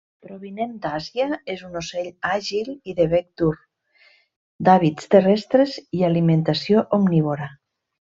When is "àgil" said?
2.31-2.73